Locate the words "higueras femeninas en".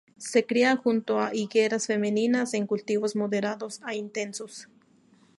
1.31-2.65